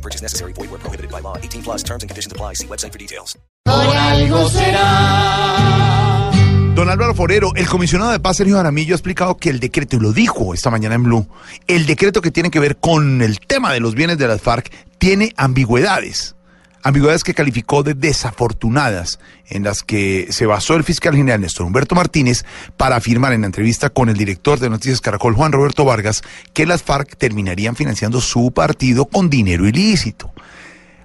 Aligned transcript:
No 0.00 0.02
purchase 0.02 0.22
necessary. 0.22 0.54
Void 0.54 0.70
where 0.70 0.80
prohibited 0.80 1.10
by 1.10 1.20
law. 1.20 1.36
18 1.36 1.62
plus 1.62 1.82
terms 1.84 2.02
and 2.02 2.08
conditions 2.08 2.32
apply. 2.32 2.54
See 2.54 2.66
website 2.66 2.92
for 2.92 2.98
details. 2.98 3.38
Por 3.64 3.96
algo 3.96 4.48
será. 4.48 6.30
Don 6.74 6.88
Álvaro 6.88 7.14
Forero, 7.14 7.52
el 7.56 7.68
comisionado 7.68 8.12
de 8.12 8.20
paz 8.20 8.38
Sergio 8.38 8.56
Jaramillo 8.56 8.94
ha 8.94 8.96
explicado 8.96 9.36
que 9.36 9.50
el 9.50 9.60
decreto, 9.60 9.96
y 9.96 10.00
lo 10.00 10.12
dijo 10.14 10.54
esta 10.54 10.70
mañana 10.70 10.94
en 10.94 11.02
Blue, 11.02 11.28
el 11.66 11.84
decreto 11.84 12.22
que 12.22 12.30
tiene 12.30 12.50
que 12.50 12.58
ver 12.58 12.78
con 12.78 13.20
el 13.20 13.38
tema 13.40 13.74
de 13.74 13.80
los 13.80 13.94
bienes 13.94 14.16
de 14.16 14.26
las 14.28 14.40
FARC 14.40 14.70
tiene 14.98 15.34
ambigüedades. 15.36 16.36
Ambigüedades 16.82 17.24
que 17.24 17.34
calificó 17.34 17.82
de 17.82 17.94
desafortunadas, 17.94 19.20
en 19.48 19.64
las 19.64 19.82
que 19.82 20.28
se 20.30 20.46
basó 20.46 20.76
el 20.76 20.84
fiscal 20.84 21.14
general 21.14 21.42
Néstor 21.42 21.66
Humberto 21.66 21.94
Martínez 21.94 22.44
para 22.76 22.96
afirmar 22.96 23.32
en 23.32 23.42
la 23.42 23.46
entrevista 23.46 23.90
con 23.90 24.08
el 24.08 24.16
director 24.16 24.58
de 24.58 24.70
Noticias 24.70 25.00
Caracol, 25.00 25.34
Juan 25.34 25.52
Roberto 25.52 25.84
Vargas, 25.84 26.22
que 26.54 26.64
las 26.64 26.82
FARC 26.82 27.16
terminarían 27.16 27.76
financiando 27.76 28.20
su 28.20 28.52
partido 28.52 29.04
con 29.04 29.28
dinero 29.28 29.68
ilícito. 29.68 30.32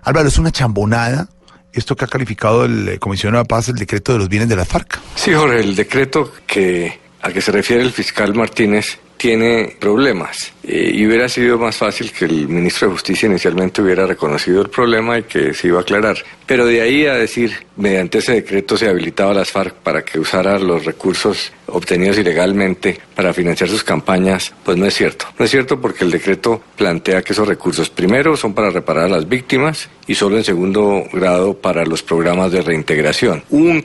Álvaro, 0.03 0.29
es 0.29 0.37
una 0.37 0.51
chambonada 0.51 1.27
esto 1.75 1.95
que 1.95 2.05
ha 2.05 2.07
calificado 2.07 2.65
el 2.65 2.87
eh, 2.87 2.99
comisionado 2.99 3.43
de 3.43 3.47
paz, 3.47 3.67
el 3.67 3.75
decreto 3.75 4.13
de 4.13 4.19
los 4.19 4.29
bienes 4.29 4.47
de 4.47 4.55
las 4.55 4.67
FARC. 4.67 4.99
Sí, 5.15 5.33
Jorge, 5.33 5.59
el 5.59 5.75
decreto 5.75 6.31
que 6.47 6.99
al 7.21 7.33
que 7.33 7.41
se 7.41 7.51
refiere 7.51 7.83
el 7.83 7.91
fiscal 7.91 8.33
Martínez 8.33 8.99
tiene 9.17 9.75
problemas 9.79 10.53
eh, 10.63 10.91
y 10.93 11.05
hubiera 11.05 11.29
sido 11.29 11.57
más 11.57 11.77
fácil 11.77 12.11
que 12.11 12.25
el 12.25 12.47
ministro 12.47 12.87
de 12.87 12.93
Justicia 12.93 13.27
inicialmente 13.27 13.81
hubiera 13.81 14.05
reconocido 14.05 14.61
el 14.61 14.69
problema 14.69 15.19
y 15.19 15.23
que 15.23 15.53
se 15.53 15.67
iba 15.67 15.79
a 15.79 15.81
aclarar. 15.81 16.17
Pero 16.45 16.65
de 16.65 16.81
ahí 16.81 17.05
a 17.05 17.15
decir, 17.15 17.51
mediante 17.75 18.19
ese 18.19 18.33
decreto 18.33 18.77
se 18.77 18.87
habilitaba 18.87 19.31
a 19.31 19.35
las 19.35 19.51
FARC 19.51 19.75
para 19.75 20.03
que 20.03 20.19
usara 20.19 20.59
los 20.59 20.85
recursos 20.85 21.51
obtenidos 21.67 22.17
ilegalmente 22.17 22.99
para 23.15 23.33
financiar 23.33 23.69
sus 23.69 23.83
campañas, 23.83 24.53
pues 24.63 24.77
no 24.77 24.85
es 24.85 24.93
cierto. 24.93 25.25
No 25.37 25.45
es 25.45 25.51
cierto 25.51 25.81
porque 25.81 26.03
el 26.03 26.11
decreto 26.11 26.61
plantea 26.75 27.21
que 27.21 27.33
esos 27.33 27.47
recursos 27.47 27.89
primero 27.89 28.37
son 28.37 28.53
para 28.53 28.69
reparar 28.69 29.05
a 29.05 29.09
las 29.09 29.27
víctimas 29.27 29.89
y 30.07 30.15
solo 30.15 30.37
en 30.37 30.43
segundo 30.43 31.03
grado 31.11 31.55
para 31.55 31.85
los 31.85 32.03
programas 32.03 32.51
de 32.51 32.61
reintegración. 32.61 33.43
Un, 33.49 33.83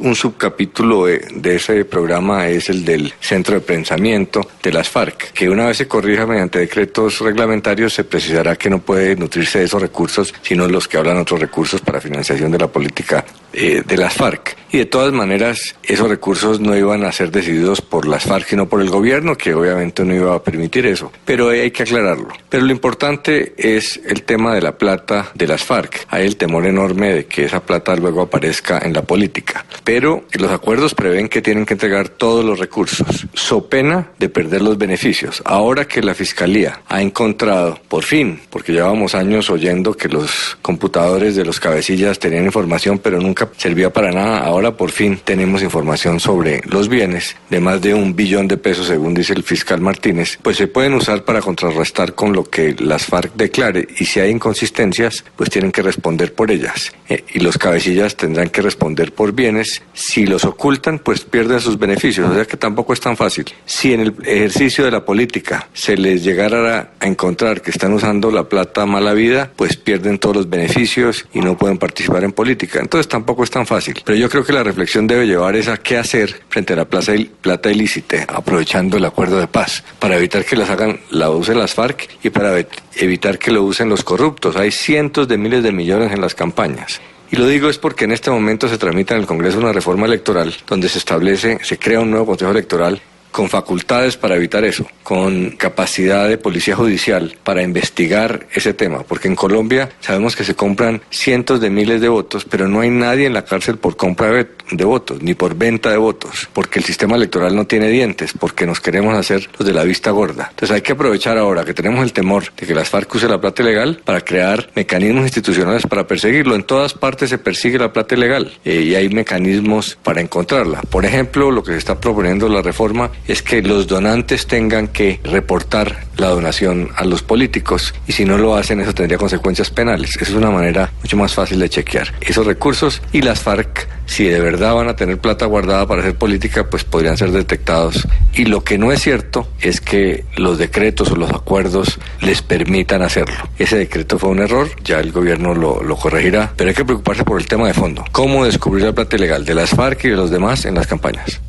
un 0.00 0.14
subcapítulo 0.14 1.06
de, 1.06 1.54
ese 1.54 1.84
programa 1.84 2.48
es 2.48 2.68
el 2.70 2.84
del 2.84 3.12
centro 3.20 3.54
de 3.54 3.60
pensamiento 3.60 4.48
de 4.62 4.72
las 4.72 4.88
FARC, 4.88 5.32
que 5.32 5.48
una 5.48 5.66
vez 5.66 5.78
se 5.78 5.88
corrija 5.88 6.26
mediante 6.26 6.58
decretos 6.58 7.20
reglamentarios 7.20 7.94
se 7.94 8.04
precisará 8.04 8.56
que 8.56 8.70
no 8.70 8.80
puede 8.80 9.16
nutrirse 9.16 9.58
de 9.58 9.64
esos 9.64 9.80
recursos, 9.80 10.34
sino 10.42 10.66
los 10.68 10.88
que 10.88 10.98
hablan 10.98 11.18
otros 11.18 11.40
recursos 11.40 11.80
para 11.80 12.00
financiación 12.00 12.50
de 12.50 12.58
la 12.58 12.68
política 12.68 13.24
eh, 13.52 13.82
de 13.86 13.96
las 13.96 14.14
FARC. 14.14 14.56
Y 14.72 14.78
de 14.78 14.86
todas 14.86 15.12
maneras, 15.12 15.74
esos 15.82 16.08
recursos 16.08 16.60
no 16.60 16.76
iban 16.76 17.04
a 17.04 17.10
ser 17.10 17.32
decididos 17.32 17.80
por 17.80 18.06
las 18.06 18.24
FARC, 18.24 18.46
sino 18.46 18.68
por 18.68 18.80
el 18.80 18.88
gobierno, 18.88 19.36
que 19.36 19.52
obviamente 19.52 20.04
no 20.04 20.14
iba 20.14 20.32
a 20.32 20.42
permitir 20.42 20.86
eso. 20.86 21.10
Pero 21.24 21.48
hay 21.48 21.72
que 21.72 21.82
aclararlo. 21.82 22.28
Pero 22.48 22.64
lo 22.64 22.70
importante 22.70 23.54
es 23.56 24.00
el 24.06 24.22
tema 24.22 24.54
de 24.54 24.62
la 24.62 24.78
plata 24.78 25.32
de 25.34 25.48
las 25.48 25.64
FARC. 25.64 26.06
Hay 26.08 26.24
el 26.24 26.36
temor 26.36 26.66
enorme 26.66 27.12
de 27.14 27.26
que 27.26 27.46
esa 27.46 27.60
plata 27.60 27.96
luego 27.96 28.22
aparezca 28.22 28.78
en 28.78 28.92
la 28.92 29.02
política. 29.02 29.64
Pero 29.82 30.24
los 30.34 30.52
acuerdos 30.52 30.94
prevén 30.94 31.28
que 31.28 31.42
tienen 31.42 31.66
que 31.66 31.74
entregar 31.74 32.08
todos 32.08 32.44
los 32.44 32.60
recursos, 32.60 33.26
so 33.34 33.68
pena 33.68 34.10
de 34.20 34.28
perder 34.28 34.62
los 34.62 34.78
beneficios. 34.78 35.42
Ahora 35.44 35.88
que 35.88 36.00
la 36.00 36.14
Fiscalía 36.14 36.82
ha 36.86 37.02
encontrado, 37.02 37.80
por 37.88 38.04
fin, 38.04 38.40
porque 38.50 38.72
llevábamos 38.72 39.16
años 39.16 39.50
oyendo 39.50 39.94
que 39.94 40.08
los 40.08 40.56
computadores 40.62 41.34
de 41.34 41.44
los 41.44 41.58
cabecillas 41.58 42.20
tenían 42.20 42.44
información, 42.44 42.98
pero 42.98 43.20
nunca 43.20 43.48
servía 43.56 43.92
para 43.92 44.12
nada. 44.12 44.38
Ahora 44.38 44.59
por 44.76 44.90
fin 44.90 45.18
tenemos 45.24 45.62
información 45.62 46.20
sobre 46.20 46.60
los 46.66 46.88
bienes 46.88 47.36
de 47.48 47.60
más 47.60 47.80
de 47.80 47.94
un 47.94 48.14
billón 48.14 48.46
de 48.46 48.56
pesos, 48.56 48.86
según 48.86 49.14
dice 49.14 49.32
el 49.32 49.42
fiscal 49.42 49.80
Martínez, 49.80 50.38
pues 50.42 50.56
se 50.56 50.68
pueden 50.68 50.94
usar 50.94 51.24
para 51.24 51.40
contrarrestar 51.40 52.14
con 52.14 52.32
lo 52.32 52.44
que 52.44 52.76
las 52.78 53.06
FARC 53.06 53.34
declare 53.34 53.88
y 53.98 54.04
si 54.04 54.20
hay 54.20 54.30
inconsistencias, 54.30 55.24
pues 55.36 55.50
tienen 55.50 55.72
que 55.72 55.82
responder 55.82 56.34
por 56.34 56.50
ellas. 56.50 56.92
Eh, 57.08 57.24
y 57.34 57.40
los 57.40 57.58
cabecillas 57.58 58.16
tendrán 58.16 58.50
que 58.50 58.62
responder 58.62 59.12
por 59.12 59.32
bienes. 59.32 59.82
Si 59.94 60.26
los 60.26 60.44
ocultan, 60.44 60.98
pues 60.98 61.24
pierden 61.24 61.60
sus 61.60 61.78
beneficios. 61.78 62.30
O 62.30 62.34
sea 62.34 62.44
que 62.44 62.56
tampoco 62.56 62.92
es 62.92 63.00
tan 63.00 63.16
fácil. 63.16 63.46
Si 63.64 63.92
en 63.92 64.00
el 64.00 64.14
ejercicio 64.24 64.84
de 64.84 64.90
la 64.90 65.04
política 65.04 65.68
se 65.72 65.96
les 65.96 66.22
llegara 66.22 66.92
a 67.00 67.06
encontrar 67.06 67.62
que 67.62 67.70
están 67.70 67.92
usando 67.92 68.30
la 68.30 68.48
plata 68.48 68.86
mala 68.86 69.12
vida, 69.14 69.50
pues 69.56 69.76
pierden 69.76 70.18
todos 70.18 70.36
los 70.36 70.50
beneficios 70.50 71.26
y 71.32 71.40
no 71.40 71.56
pueden 71.56 71.78
participar 71.78 72.24
en 72.24 72.32
política. 72.32 72.80
Entonces 72.80 73.08
tampoco 73.08 73.44
es 73.44 73.50
tan 73.50 73.66
fácil. 73.66 74.00
Pero 74.04 74.18
yo 74.18 74.28
creo 74.28 74.44
que 74.44 74.49
la 74.52 74.62
reflexión 74.62 75.06
debe 75.06 75.26
llevar 75.26 75.56
esa 75.56 75.76
qué 75.76 75.98
hacer 75.98 76.42
frente 76.48 76.72
a 76.72 76.76
la 76.76 76.84
plaza 76.84 77.12
plata 77.40 77.70
ilícita, 77.70 78.24
aprovechando 78.28 78.96
el 78.96 79.04
acuerdo 79.04 79.38
de 79.38 79.46
paz, 79.46 79.82
para 79.98 80.16
evitar 80.16 80.44
que 80.44 80.56
las 80.56 80.70
hagan, 80.70 81.00
la 81.10 81.30
usen 81.30 81.58
las 81.58 81.74
FARC 81.74 82.08
y 82.22 82.30
para 82.30 82.64
evitar 82.96 83.38
que 83.38 83.50
lo 83.50 83.62
usen 83.62 83.88
los 83.88 84.04
corruptos. 84.04 84.56
Hay 84.56 84.70
cientos 84.70 85.28
de 85.28 85.38
miles 85.38 85.62
de 85.62 85.72
millones 85.72 86.12
en 86.12 86.20
las 86.20 86.34
campañas. 86.34 87.00
Y 87.32 87.36
lo 87.36 87.46
digo 87.46 87.68
es 87.68 87.78
porque 87.78 88.06
en 88.06 88.12
este 88.12 88.30
momento 88.30 88.68
se 88.68 88.78
tramita 88.78 89.14
en 89.14 89.20
el 89.20 89.26
Congreso 89.26 89.58
una 89.58 89.72
reforma 89.72 90.06
electoral 90.06 90.52
donde 90.66 90.88
se 90.88 90.98
establece, 90.98 91.58
se 91.62 91.78
crea 91.78 92.00
un 92.00 92.10
nuevo 92.10 92.26
Consejo 92.26 92.50
Electoral 92.50 93.00
con 93.30 93.48
facultades 93.48 94.16
para 94.16 94.36
evitar 94.36 94.64
eso, 94.64 94.86
con 95.02 95.50
capacidad 95.52 96.28
de 96.28 96.38
policía 96.38 96.76
judicial 96.76 97.36
para 97.44 97.62
investigar 97.62 98.46
ese 98.52 98.74
tema, 98.74 99.02
porque 99.02 99.28
en 99.28 99.36
Colombia 99.36 99.90
sabemos 100.00 100.36
que 100.36 100.44
se 100.44 100.54
compran 100.54 101.02
cientos 101.10 101.60
de 101.60 101.70
miles 101.70 102.00
de 102.00 102.08
votos, 102.08 102.44
pero 102.44 102.68
no 102.68 102.80
hay 102.80 102.90
nadie 102.90 103.26
en 103.26 103.34
la 103.34 103.44
cárcel 103.44 103.78
por 103.78 103.96
compra 103.96 104.46
de 104.70 104.84
votos, 104.84 105.22
ni 105.22 105.34
por 105.34 105.54
venta 105.54 105.90
de 105.90 105.96
votos, 105.96 106.48
porque 106.52 106.78
el 106.78 106.84
sistema 106.84 107.16
electoral 107.16 107.54
no 107.54 107.66
tiene 107.66 107.88
dientes, 107.88 108.32
porque 108.38 108.66
nos 108.66 108.80
queremos 108.80 109.16
hacer 109.16 109.48
los 109.58 109.66
de 109.66 109.74
la 109.74 109.84
vista 109.84 110.10
gorda. 110.10 110.48
Entonces 110.50 110.74
hay 110.74 110.82
que 110.82 110.92
aprovechar 110.92 111.38
ahora 111.38 111.64
que 111.64 111.74
tenemos 111.74 112.02
el 112.02 112.12
temor 112.12 112.44
de 112.56 112.66
que 112.66 112.74
las 112.74 112.88
FARC 112.88 113.14
use 113.14 113.28
la 113.28 113.40
plata 113.40 113.62
ilegal 113.62 114.00
para 114.04 114.20
crear 114.20 114.70
mecanismos 114.74 115.24
institucionales 115.24 115.86
para 115.86 116.06
perseguirlo. 116.06 116.54
En 116.54 116.62
todas 116.62 116.94
partes 116.94 117.30
se 117.30 117.38
persigue 117.38 117.78
la 117.78 117.92
plata 117.92 118.14
ilegal 118.14 118.52
eh, 118.64 118.82
y 118.82 118.94
hay 118.94 119.08
mecanismos 119.08 119.98
para 120.02 120.20
encontrarla. 120.20 120.82
Por 120.82 121.04
ejemplo, 121.04 121.50
lo 121.50 121.62
que 121.62 121.72
se 121.72 121.78
está 121.78 122.00
proponiendo 122.00 122.48
la 122.48 122.62
reforma 122.62 123.10
es 123.26 123.42
que 123.42 123.62
los 123.62 123.86
donantes 123.86 124.46
tengan 124.46 124.88
que 124.88 125.20
reportar 125.24 126.04
la 126.16 126.28
donación 126.28 126.90
a 126.96 127.04
los 127.04 127.22
políticos 127.22 127.94
y 128.06 128.12
si 128.12 128.24
no 128.24 128.36
lo 128.36 128.54
hacen 128.54 128.80
eso 128.80 128.92
tendría 128.92 129.18
consecuencias 129.18 129.70
penales. 129.70 130.16
Esa 130.16 130.30
es 130.30 130.36
una 130.36 130.50
manera 130.50 130.92
mucho 131.02 131.16
más 131.16 131.34
fácil 131.34 131.58
de 131.58 131.68
chequear 131.68 132.12
esos 132.20 132.46
recursos 132.46 133.02
y 133.12 133.22
las 133.22 133.40
FARC, 133.40 133.88
si 134.06 134.24
de 134.24 134.40
verdad 134.40 134.74
van 134.74 134.88
a 134.88 134.96
tener 134.96 135.18
plata 135.18 135.46
guardada 135.46 135.86
para 135.86 136.02
hacer 136.02 136.16
política, 136.16 136.68
pues 136.68 136.84
podrían 136.84 137.16
ser 137.16 137.30
detectados. 137.32 138.06
Y 138.34 138.44
lo 138.44 138.64
que 138.64 138.78
no 138.78 138.92
es 138.92 139.02
cierto 139.02 139.48
es 139.60 139.80
que 139.80 140.24
los 140.36 140.58
decretos 140.58 141.10
o 141.10 141.16
los 141.16 141.30
acuerdos 141.30 141.98
les 142.20 142.42
permitan 142.42 143.02
hacerlo. 143.02 143.36
Ese 143.58 143.76
decreto 143.76 144.18
fue 144.18 144.30
un 144.30 144.40
error, 144.40 144.68
ya 144.84 145.00
el 145.00 145.12
gobierno 145.12 145.54
lo, 145.54 145.82
lo 145.82 145.96
corregirá, 145.96 146.52
pero 146.56 146.68
hay 146.68 146.74
que 146.74 146.84
preocuparse 146.84 147.24
por 147.24 147.40
el 147.40 147.46
tema 147.46 147.66
de 147.66 147.74
fondo. 147.74 148.04
¿Cómo 148.12 148.44
descubrir 148.44 148.84
la 148.84 148.92
plata 148.92 149.16
ilegal 149.16 149.44
de 149.44 149.54
las 149.54 149.70
FARC 149.70 150.04
y 150.04 150.08
de 150.10 150.16
los 150.16 150.30
demás 150.30 150.64
en 150.64 150.74
las 150.74 150.86
campañas? 150.86 151.40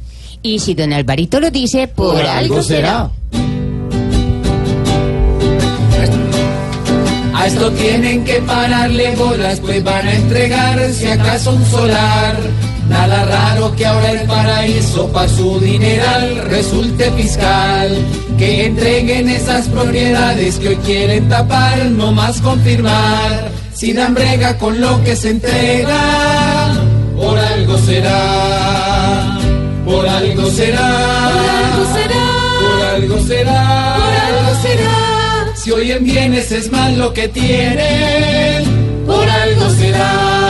Y 0.44 0.60
si 0.60 0.74
don 0.74 0.92
Alvarito 0.92 1.40
lo 1.40 1.52
dice, 1.52 1.88
por, 1.88 2.20
algo 2.26 2.64
será. 2.64 3.12
A 7.34 7.48
esto 7.48 7.72
tienen 7.72 8.24
que 8.24 8.36
pararle 8.42 9.16
bolas, 9.16 9.60
pues 9.60 9.84
van 9.84 10.08
a 10.08 10.14
entregar 10.14 10.92
si 10.92 11.08
acaso 11.08 11.52
un 11.52 11.66
solar. 11.66 12.36
Nada 12.90 13.24
raro 13.24 13.76
que 13.76 13.86
ahora 13.86 14.12
el 14.12 14.28
paraíso 14.28 15.08
pa' 15.12 15.28
su 15.28 15.60
dineral 15.60 16.36
resulte 16.50 17.12
fiscal. 17.12 17.90
Que 18.38 18.66
entreguen 18.66 19.30
esas 19.30 19.68
propiedades 19.68 20.58
que 20.58 20.70
hoy 20.70 20.76
quieren 20.78 21.30
tapar, 21.30 21.86
no 21.86 22.12
más 22.12 22.42
confirmar. 22.42 23.50
Si 23.74 23.94
dan 23.94 24.14
brega 24.14 24.58
con 24.58 24.82
lo 24.82 25.04
que 25.04 25.16
se 25.16 25.30
entrega, 25.30 26.74
por 27.16 27.38
algo 27.38 27.78
será. 27.78 29.31
Por 29.92 30.08
algo 30.08 30.50
será. 30.50 30.90
Por 31.36 31.48
algo 31.52 31.94
será. 31.94 32.26
Por 32.62 32.86
algo 32.96 33.20
será. 33.28 33.96
Por 33.98 34.14
algo 34.26 34.62
será. 34.62 35.54
Si 35.56 35.72
hoy 35.72 35.92
en 35.92 36.06
bienes 36.06 36.52
es 36.54 36.72
más 36.72 36.96
lo 36.98 37.14
que 37.14 37.28
tienen, 37.28 39.04
por 39.06 39.30
algo 39.30 39.70
será. 39.72 40.41